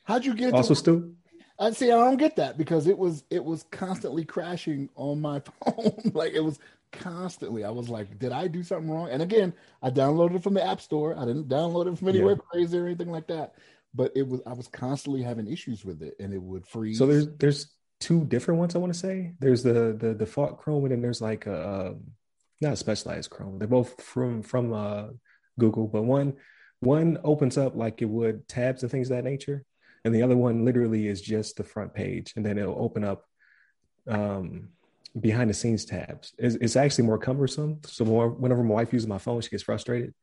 how'd 0.04 0.24
you 0.24 0.34
get 0.34 0.54
also 0.54 0.74
to, 0.74 1.14
I 1.58 1.70
see. 1.70 1.92
I 1.92 1.96
don't 1.96 2.16
get 2.16 2.36
that 2.36 2.58
because 2.58 2.86
it 2.86 2.98
was 2.98 3.24
it 3.30 3.44
was 3.44 3.64
constantly 3.70 4.24
crashing 4.24 4.88
on 4.96 5.20
my 5.20 5.40
phone. 5.64 6.12
like 6.12 6.32
it 6.32 6.40
was 6.40 6.58
constantly. 6.90 7.64
I 7.64 7.70
was 7.70 7.88
like, 7.88 8.18
did 8.18 8.32
I 8.32 8.48
do 8.48 8.62
something 8.62 8.90
wrong? 8.90 9.10
And 9.10 9.22
again, 9.22 9.54
I 9.82 9.90
downloaded 9.90 10.36
it 10.36 10.42
from 10.42 10.54
the 10.54 10.64
App 10.64 10.80
Store. 10.80 11.16
I 11.16 11.24
didn't 11.24 11.48
download 11.48 11.92
it 11.92 11.98
from 11.98 12.08
anywhere 12.08 12.32
yeah. 12.32 12.50
crazy 12.50 12.78
or 12.78 12.86
anything 12.86 13.10
like 13.10 13.28
that. 13.28 13.54
But 13.94 14.12
it 14.16 14.26
was 14.26 14.40
I 14.46 14.54
was 14.54 14.68
constantly 14.68 15.22
having 15.22 15.46
issues 15.46 15.84
with 15.84 16.02
it, 16.02 16.14
and 16.18 16.32
it 16.32 16.42
would 16.42 16.66
freeze. 16.66 16.98
So 16.98 17.06
there's 17.06 17.28
there's 17.36 17.72
two 18.00 18.24
different 18.24 18.58
ones. 18.58 18.74
I 18.74 18.78
want 18.78 18.92
to 18.92 18.98
say 18.98 19.34
there's 19.38 19.62
the 19.62 19.96
the 19.98 20.14
default 20.14 20.58
Chrome, 20.58 20.84
and 20.84 20.92
then 20.92 21.02
there's 21.02 21.20
like 21.20 21.46
a 21.46 21.88
um, 21.90 22.00
not 22.62 22.78
specialized 22.78 23.30
Chrome. 23.30 23.58
They're 23.58 23.68
both 23.68 24.00
from 24.00 24.42
from 24.42 24.72
uh, 24.72 25.08
Google, 25.58 25.86
but 25.86 26.02
one 26.02 26.34
one 26.80 27.18
opens 27.22 27.58
up 27.58 27.76
like 27.76 28.02
it 28.02 28.08
would 28.08 28.48
tabs 28.48 28.82
and 28.82 28.90
things 28.90 29.10
of 29.10 29.16
that 29.16 29.24
nature, 29.24 29.64
and 30.04 30.14
the 30.14 30.22
other 30.22 30.36
one 30.36 30.64
literally 30.64 31.06
is 31.08 31.20
just 31.20 31.56
the 31.56 31.64
front 31.64 31.94
page, 31.94 32.32
and 32.36 32.44
then 32.44 32.58
it'll 32.58 32.82
open 32.82 33.04
up 33.04 33.24
um, 34.08 34.68
behind 35.20 35.50
the 35.50 35.54
scenes 35.54 35.84
tabs. 35.84 36.32
It's, 36.38 36.56
it's, 36.56 36.76
actually 36.76 37.04
more 37.04 37.18
cumbersome. 37.18 37.80
So 37.84 38.04
more, 38.04 38.30
whenever 38.30 38.62
my 38.62 38.74
wife 38.74 38.92
uses 38.92 39.06
my 39.06 39.18
phone, 39.18 39.40
she 39.40 39.50
gets 39.50 39.62
frustrated. 39.62 40.14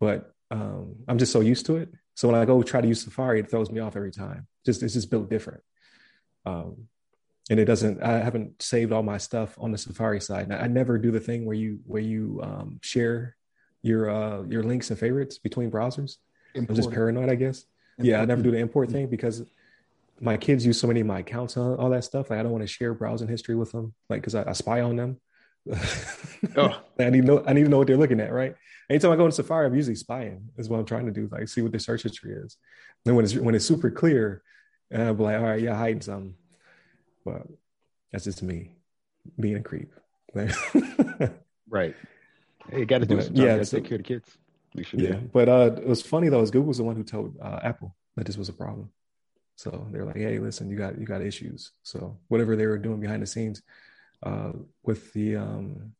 But 0.00 0.32
um, 0.50 0.96
I'm 1.06 1.18
just 1.18 1.32
so 1.32 1.40
used 1.40 1.66
to 1.66 1.76
it. 1.76 1.90
So 2.16 2.28
when 2.28 2.40
I 2.40 2.44
go 2.44 2.62
try 2.62 2.80
to 2.80 2.88
use 2.88 3.02
Safari, 3.02 3.40
it 3.40 3.50
throws 3.50 3.70
me 3.70 3.80
off 3.80 3.96
every 3.96 4.10
time. 4.10 4.46
Just 4.64 4.82
it's 4.82 4.94
just 4.94 5.10
built 5.10 5.30
different. 5.30 5.62
Um, 6.46 6.88
and 7.50 7.58
it 7.58 7.64
doesn't. 7.64 8.02
I 8.02 8.18
haven't 8.18 8.62
saved 8.62 8.92
all 8.92 9.02
my 9.02 9.18
stuff 9.18 9.56
on 9.58 9.72
the 9.72 9.78
Safari 9.78 10.20
side. 10.20 10.50
I, 10.52 10.60
I 10.60 10.66
never 10.68 10.96
do 10.98 11.10
the 11.10 11.20
thing 11.20 11.44
where 11.44 11.56
you 11.56 11.80
where 11.84 12.00
you 12.00 12.40
um, 12.42 12.78
share 12.80 13.36
your 13.82 14.08
uh, 14.08 14.42
your 14.44 14.62
links 14.62 14.90
and 14.90 14.98
favorites 14.98 15.36
between 15.36 15.70
browsers. 15.70 16.16
Import. 16.54 16.70
I'm 16.70 16.76
just 16.76 16.90
paranoid, 16.90 17.28
I 17.28 17.34
guess. 17.34 17.64
Import. 17.98 18.08
Yeah, 18.08 18.22
I 18.22 18.24
never 18.24 18.40
do 18.40 18.52
the 18.52 18.58
import 18.58 18.90
thing 18.90 19.08
because 19.08 19.42
my 20.20 20.36
kids 20.36 20.64
use 20.64 20.78
so 20.78 20.86
many 20.86 21.00
of 21.00 21.06
my 21.06 21.20
accounts 21.20 21.56
and 21.56 21.76
all 21.76 21.90
that 21.90 22.04
stuff. 22.04 22.30
Like 22.30 22.38
I 22.38 22.42
don't 22.44 22.52
want 22.52 22.62
to 22.62 22.68
share 22.68 22.94
browsing 22.94 23.28
history 23.28 23.56
with 23.56 23.72
them, 23.72 23.94
like 24.08 24.20
because 24.20 24.36
I, 24.36 24.48
I, 24.48 24.52
spy 24.52 24.80
on 24.80 24.94
them. 24.94 25.20
oh. 26.56 26.80
I 27.00 27.10
need 27.10 27.22
to 27.22 27.26
know. 27.26 27.44
I 27.46 27.52
need 27.52 27.64
to 27.64 27.68
know 27.68 27.78
what 27.78 27.88
they're 27.88 27.96
looking 27.96 28.20
at. 28.20 28.32
Right. 28.32 28.54
Anytime 28.88 29.10
I 29.10 29.16
go 29.16 29.26
in 29.26 29.32
Safari, 29.32 29.66
I'm 29.66 29.74
usually 29.74 29.96
spying. 29.96 30.50
Is 30.56 30.68
what 30.68 30.78
I'm 30.78 30.86
trying 30.86 31.06
to 31.06 31.12
do. 31.12 31.28
Like 31.32 31.48
see 31.48 31.62
what 31.62 31.72
their 31.72 31.80
search 31.80 32.04
history 32.04 32.32
is. 32.32 32.56
then 33.04 33.16
when 33.16 33.24
it's 33.24 33.34
when 33.34 33.56
it's 33.56 33.64
super 33.64 33.90
clear, 33.90 34.42
and 34.90 35.02
I'll 35.02 35.14
be 35.14 35.24
like, 35.24 35.36
all 35.36 35.46
right, 35.46 35.60
yeah, 35.60 35.74
hiding 35.74 36.02
something. 36.02 36.34
But 37.24 37.46
that's 38.12 38.24
just 38.24 38.42
me 38.42 38.72
being 39.38 39.56
a 39.56 39.62
creep. 39.62 39.92
right. 41.68 41.94
Hey, 42.68 42.80
you 42.80 42.86
got 42.86 42.98
to 42.98 43.06
do 43.06 43.18
it. 43.18 43.32
Yeah, 43.32 43.62
so, 43.62 43.78
take 43.78 43.88
care 43.88 43.96
of 43.96 44.04
the 44.04 44.08
kids. 44.08 44.36
Make 44.74 44.86
sure. 44.86 45.00
Yeah, 45.00 45.16
but 45.32 45.48
uh, 45.48 45.76
it 45.76 45.86
was 45.86 46.02
funny 46.02 46.28
though. 46.28 46.40
Is 46.40 46.50
Google 46.50 46.68
was 46.68 46.78
the 46.78 46.84
one 46.84 46.96
who 46.96 47.02
told 47.02 47.36
uh, 47.40 47.58
Apple 47.62 47.94
that 48.16 48.26
this 48.26 48.36
was 48.36 48.48
a 48.48 48.52
problem. 48.52 48.90
So 49.56 49.86
they're 49.90 50.04
like, 50.04 50.16
"Hey, 50.16 50.38
listen, 50.38 50.70
you 50.70 50.76
got 50.76 50.98
you 50.98 51.04
got 51.04 51.22
issues." 51.22 51.72
So 51.82 52.18
whatever 52.28 52.56
they 52.56 52.66
were 52.66 52.78
doing 52.78 53.00
behind 53.00 53.22
the 53.22 53.26
scenes 53.26 53.62
uh, 54.22 54.52
with 54.84 55.12
the 55.12 55.36
um, 55.36 55.92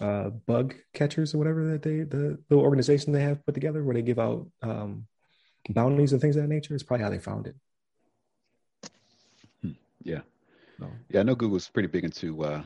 uh, 0.00 0.30
bug 0.30 0.74
catchers 0.94 1.34
or 1.34 1.38
whatever 1.38 1.66
that 1.72 1.82
they 1.82 2.00
the 2.00 2.38
little 2.48 2.64
organization 2.64 3.12
they 3.12 3.22
have 3.22 3.44
put 3.44 3.54
together 3.54 3.84
where 3.84 3.94
they 3.94 4.02
give 4.02 4.18
out 4.18 4.46
um, 4.62 5.06
bounties 5.68 6.12
and 6.12 6.20
things 6.20 6.36
of 6.36 6.42
that 6.42 6.48
nature 6.48 6.74
is 6.74 6.82
probably 6.82 7.04
how 7.04 7.10
they 7.10 7.18
found 7.18 7.46
it. 7.46 7.56
Hmm. 9.62 9.70
Yeah. 10.02 10.20
Yeah. 11.16 11.20
I 11.20 11.24
know 11.24 11.34
Google's 11.34 11.68
pretty 11.68 11.88
big 11.88 12.04
into 12.04 12.42
uh, 12.44 12.62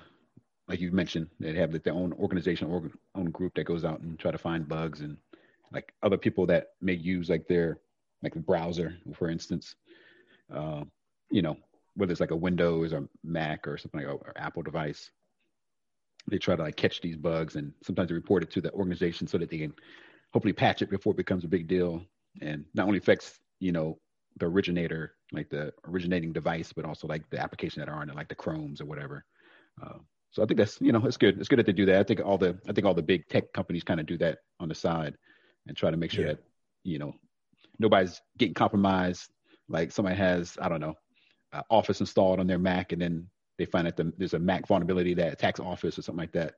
like 0.69 0.81
you 0.81 0.93
mentioned. 0.93 1.29
They 1.41 1.55
have 1.55 1.73
like, 1.73 1.83
their 1.83 1.95
own 1.95 2.13
organization, 2.15 2.69
or 2.69 2.91
own 3.15 3.31
group 3.31 3.55
that 3.55 3.65
goes 3.65 3.85
out 3.85 4.01
and 4.01 4.19
try 4.19 4.31
to 4.31 4.39
find 4.39 4.69
bugs 4.69 5.01
and 5.01 5.17
like 5.73 5.93
other 6.03 6.19
people 6.19 6.47
that 6.47 6.69
may 6.81 6.95
use 6.95 7.29
like 7.29 7.47
their 7.49 7.81
like 8.23 8.35
the 8.35 8.41
browser, 8.41 8.97
for 9.15 9.31
instance 9.31 9.75
uh, 10.55 10.85
you 11.31 11.43
know, 11.43 11.57
whether 11.95 12.13
it's 12.13 12.21
like 12.21 12.31
a 12.31 12.37
Windows 12.37 12.93
or 12.93 13.09
Mac 13.25 13.67
or 13.67 13.79
something 13.79 14.01
like 14.01 14.09
or 14.09 14.33
Apple 14.37 14.63
device, 14.63 15.11
they 16.29 16.39
try 16.39 16.57
to 16.57 16.63
like 16.63 16.77
catch 16.77 17.01
these 17.01 17.17
bugs 17.17 17.57
and 17.57 17.73
sometimes 17.83 18.09
they 18.09 18.15
report 18.15 18.43
it 18.43 18.51
to 18.51 18.61
the 18.61 18.73
organization 18.73 19.27
so 19.27 19.39
that 19.39 19.51
they 19.51 19.59
can 19.59 19.75
hopefully 20.33 20.53
patch 20.53 20.83
it 20.83 20.91
before 20.91 21.13
it 21.13 21.17
becomes 21.17 21.45
a 21.45 21.49
big 21.49 21.67
deal 21.67 22.03
and 22.41 22.65
not 22.75 22.87
only 22.87 22.99
affects 22.99 23.41
you 23.59 23.73
know 23.73 23.99
the 24.41 24.47
originator 24.47 25.15
like 25.33 25.49
the 25.49 25.73
originating 25.87 26.33
device 26.33 26.73
but 26.73 26.85
also 26.85 27.07
like 27.07 27.29
the 27.31 27.39
application 27.39 27.81
that 27.81 27.89
are 27.89 28.01
on 28.01 28.11
it 28.11 28.17
like 28.17 28.29
the 28.29 28.35
chromes 28.35 28.81
or 28.81 28.87
whatever 28.87 29.25
uh, 29.83 29.99
so 30.31 30.43
i 30.43 30.47
think 30.47 30.59
that's 30.59 30.81
you 30.81 30.93
know 30.93 31.05
it's 31.05 31.17
good 31.17 31.39
it's 31.39 31.49
good 31.49 31.59
that 31.59 31.67
they 31.67 31.73
do 31.73 31.87
that 31.87 32.01
i 32.01 32.03
think 32.03 32.21
all 32.25 32.39
the 32.39 32.59
i 32.69 32.73
think 32.73 32.87
all 32.87 32.95
the 32.95 33.03
big 33.03 33.27
tech 33.29 33.53
companies 33.53 33.85
kind 33.85 34.01
of 34.01 34.07
do 34.07 34.19
that 34.19 34.39
on 34.59 34.69
the 34.69 34.75
side 34.75 35.15
and 35.67 35.77
try 35.77 35.91
to 35.91 35.97
make 35.97 36.11
sure 36.11 36.27
yeah. 36.27 36.33
that 36.33 36.43
you 36.83 36.99
know 36.99 37.15
nobody's 37.79 38.21
getting 38.39 38.55
compromised 38.55 39.31
like 39.71 39.93
somebody 39.93 40.17
has, 40.17 40.59
I 40.61 40.69
don't 40.69 40.81
know, 40.81 40.95
uh, 41.53 41.63
Office 41.71 42.01
installed 42.01 42.41
on 42.41 42.47
their 42.47 42.59
Mac, 42.59 42.93
and 42.93 43.01
then 43.01 43.27
they 43.57 43.65
find 43.65 43.87
that 43.87 43.97
the, 43.97 44.13
there's 44.19 44.35
a 44.35 44.39
Mac 44.39 44.67
vulnerability 44.67 45.15
that 45.15 45.33
attacks 45.33 45.61
Office 45.61 45.99
or 45.99 46.03
something 46.03 46.21
like 46.21 46.33
that. 46.33 46.55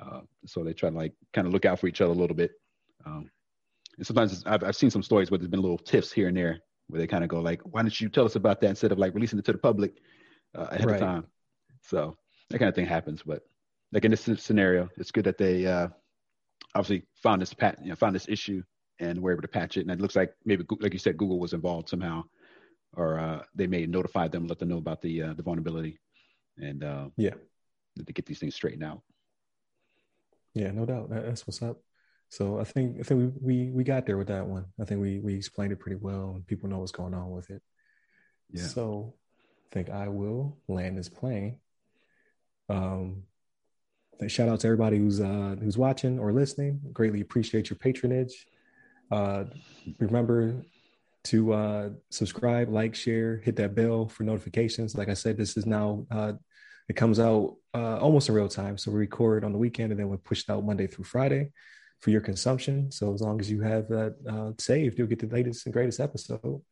Uh, 0.00 0.20
so 0.46 0.64
they 0.64 0.72
try 0.72 0.90
to 0.90 0.96
like 0.96 1.14
kind 1.32 1.46
of 1.46 1.52
look 1.52 1.64
out 1.64 1.78
for 1.78 1.86
each 1.86 2.00
other 2.00 2.12
a 2.12 2.16
little 2.16 2.36
bit. 2.36 2.52
Um, 3.06 3.30
and 3.96 4.06
sometimes 4.06 4.42
I've, 4.46 4.64
I've 4.64 4.76
seen 4.76 4.90
some 4.90 5.02
stories 5.02 5.30
where 5.30 5.38
there's 5.38 5.50
been 5.50 5.62
little 5.62 5.78
tiffs 5.78 6.12
here 6.12 6.28
and 6.28 6.36
there 6.36 6.60
where 6.90 7.00
they 7.00 7.06
kind 7.06 7.24
of 7.24 7.30
go 7.30 7.40
like, 7.40 7.62
"Why 7.62 7.82
didn't 7.82 8.00
you 8.00 8.08
tell 8.08 8.24
us 8.24 8.36
about 8.36 8.60
that 8.60 8.70
instead 8.70 8.92
of 8.92 8.98
like 8.98 9.14
releasing 9.14 9.38
it 9.38 9.44
to 9.46 9.52
the 9.52 9.58
public 9.58 9.98
uh, 10.56 10.68
ahead 10.70 10.86
right. 10.86 10.94
of 10.94 11.00
time?" 11.00 11.26
So 11.82 12.16
that 12.50 12.58
kind 12.58 12.68
of 12.68 12.74
thing 12.74 12.86
happens. 12.86 13.22
But 13.24 13.42
like 13.92 14.04
in 14.04 14.10
this 14.10 14.28
scenario, 14.36 14.88
it's 14.96 15.10
good 15.10 15.24
that 15.24 15.38
they 15.38 15.66
uh, 15.66 15.88
obviously 16.74 17.06
found 17.22 17.42
this 17.42 17.54
pat, 17.54 17.78
you 17.82 17.90
know, 17.90 17.96
found 17.96 18.14
this 18.14 18.28
issue 18.28 18.62
and 18.98 19.20
were 19.20 19.32
able 19.32 19.42
to 19.42 19.48
patch 19.48 19.76
it. 19.76 19.82
And 19.82 19.90
it 19.90 20.00
looks 20.00 20.16
like 20.16 20.34
maybe, 20.44 20.64
like 20.80 20.92
you 20.92 20.98
said, 20.98 21.16
Google 21.16 21.38
was 21.38 21.54
involved 21.54 21.88
somehow 21.88 22.24
or 22.96 23.18
uh, 23.18 23.42
they 23.54 23.66
may 23.66 23.86
notify 23.86 24.28
them, 24.28 24.46
let 24.46 24.58
them 24.58 24.68
know 24.68 24.78
about 24.78 25.02
the 25.02 25.22
uh, 25.22 25.34
the 25.34 25.42
vulnerability, 25.42 25.98
and 26.58 26.82
uh, 26.82 27.06
yeah, 27.16 27.34
to 28.04 28.12
get 28.12 28.26
these 28.26 28.38
things 28.38 28.54
straightened 28.54 28.84
out. 28.84 29.02
Yeah, 30.54 30.70
no 30.72 30.84
doubt. 30.84 31.10
That's 31.10 31.46
what's 31.46 31.62
up. 31.62 31.80
So 32.30 32.60
I 32.60 32.64
think 32.64 32.98
I 33.00 33.02
think 33.02 33.34
we, 33.40 33.66
we 33.66 33.70
we 33.70 33.84
got 33.84 34.06
there 34.06 34.16
with 34.16 34.28
that 34.28 34.46
one. 34.46 34.66
I 34.80 34.84
think 34.84 35.00
we 35.00 35.18
we 35.18 35.34
explained 35.34 35.72
it 35.72 35.80
pretty 35.80 35.96
well, 36.00 36.32
and 36.36 36.46
people 36.46 36.68
know 36.68 36.78
what's 36.78 36.92
going 36.92 37.12
on 37.12 37.30
with 37.30 37.50
it. 37.50 37.60
Yeah. 38.52 38.66
So 38.66 39.14
I 39.66 39.74
think 39.74 39.90
I 39.90 40.08
will 40.08 40.56
land 40.68 40.96
this 40.96 41.08
plane. 41.08 41.58
Um, 42.68 43.24
shout 44.28 44.48
out 44.48 44.60
to 44.60 44.68
everybody 44.68 44.98
who's 44.98 45.20
uh, 45.20 45.56
who's 45.60 45.76
watching 45.76 46.20
or 46.20 46.32
listening. 46.32 46.80
Greatly 46.92 47.20
appreciate 47.20 47.68
your 47.68 47.78
patronage. 47.78 48.46
Uh, 49.10 49.44
remember 49.98 50.62
to 51.24 51.52
uh, 51.52 51.88
subscribe, 52.10 52.70
like, 52.70 52.94
share, 52.94 53.38
hit 53.38 53.56
that 53.56 53.74
bell 53.74 54.08
for 54.08 54.22
notifications. 54.22 54.94
Like 54.94 55.08
I 55.08 55.14
said, 55.14 55.36
this 55.36 55.56
is 55.56 55.66
now 55.66 56.06
uh, 56.12 56.34
it 56.88 56.94
comes 56.94 57.18
out 57.18 57.56
uh, 57.74 57.98
almost 57.98 58.28
in 58.28 58.36
real 58.36 58.48
time. 58.48 58.78
So 58.78 58.92
we 58.92 59.00
record 59.00 59.44
on 59.44 59.50
the 59.50 59.58
weekend 59.58 59.90
and 59.90 59.98
then 59.98 60.08
we 60.08 60.16
push 60.16 60.44
it 60.44 60.50
out 60.50 60.64
Monday 60.64 60.86
through 60.86 61.04
Friday 61.04 61.50
for 62.00 62.10
your 62.10 62.20
consumption. 62.20 62.90
So 62.90 63.14
as 63.14 63.20
long 63.20 63.38
as 63.40 63.48
you 63.50 63.60
have 63.60 63.88
that 63.88 64.16
uh, 64.28 64.50
saved, 64.58 64.98
you'll 64.98 65.06
get 65.06 65.20
the 65.20 65.26
latest 65.26 65.66
and 65.66 65.72
greatest 65.72 66.00
episode. 66.00 66.62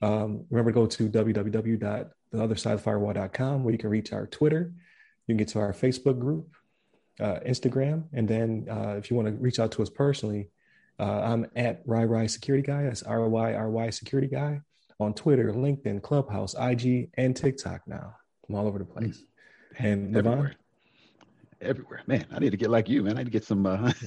Um, 0.00 0.44
remember 0.50 0.70
to 0.70 0.74
go 0.74 0.86
to 0.86 1.08
www.theothersideofthefirewall.com 1.08 3.64
where 3.64 3.72
you 3.72 3.78
can 3.78 3.90
reach 3.90 4.12
our 4.12 4.26
Twitter. 4.26 4.72
You 5.26 5.34
can 5.34 5.38
get 5.38 5.48
to 5.48 5.58
our 5.58 5.72
Facebook 5.72 6.18
group, 6.18 6.54
uh, 7.20 7.40
Instagram, 7.46 8.04
and 8.12 8.28
then 8.28 8.66
uh, 8.70 8.94
if 8.96 9.10
you 9.10 9.16
want 9.16 9.26
to 9.28 9.34
reach 9.34 9.58
out 9.58 9.72
to 9.72 9.82
us 9.82 9.90
personally, 9.90 10.50
uh, 11.00 11.22
I'm 11.22 11.46
at 11.56 11.84
RyRy 11.86 12.30
Security 12.30 12.66
Guy. 12.66 12.84
That's 12.84 13.02
R 13.02 13.28
Y 13.28 13.54
R 13.54 13.70
Y 13.70 13.90
Security 13.90 14.28
Guy 14.28 14.60
on 15.00 15.14
Twitter, 15.14 15.52
LinkedIn, 15.52 16.02
Clubhouse, 16.02 16.54
IG, 16.54 17.10
and 17.14 17.36
TikTok 17.36 17.82
now. 17.86 18.16
I'm 18.48 18.54
all 18.54 18.66
over 18.66 18.78
the 18.78 18.84
place. 18.84 19.18
Mm. 19.18 19.24
And 19.78 20.16
everywhere. 20.16 20.54
Everywhere, 21.60 22.02
man. 22.06 22.26
I 22.32 22.38
need 22.38 22.50
to 22.50 22.56
get 22.56 22.70
like 22.70 22.88
you, 22.88 23.02
man. 23.02 23.14
I 23.14 23.18
need 23.18 23.24
to 23.24 23.30
get 23.30 23.44
some. 23.44 23.66
Uh... 23.66 23.92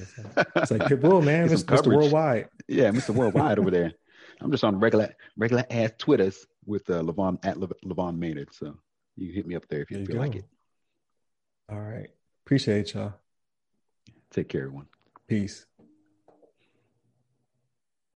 it's 0.56 0.70
like 0.70 0.80
Pitbull, 0.88 1.22
man. 1.22 1.48
Mr. 1.48 1.64
Mr. 1.64 1.94
Worldwide. 1.94 2.48
Yeah, 2.66 2.90
Mr. 2.90 3.10
Worldwide 3.14 3.58
over 3.58 3.70
there. 3.70 3.92
I'm 4.40 4.50
just 4.50 4.64
on 4.64 4.80
regular, 4.80 5.14
regular 5.36 5.64
ass 5.70 5.90
Twitters 5.98 6.46
with 6.64 6.88
uh, 6.88 7.02
LeVon 7.02 7.38
at 7.44 7.58
Le- 7.58 7.68
LeVon 7.84 8.18
Maynard. 8.18 8.54
So 8.54 8.76
you 9.16 9.32
hit 9.32 9.46
me 9.46 9.54
up 9.54 9.68
there 9.68 9.82
if 9.82 9.90
you, 9.90 9.98
you 9.98 10.06
feel 10.06 10.16
like 10.16 10.36
it. 10.36 10.44
All 11.70 11.80
right. 11.80 12.08
Appreciate 12.44 12.94
y'all. 12.94 13.14
Take 14.30 14.48
care, 14.48 14.62
everyone. 14.62 14.86
Peace. 15.28 15.66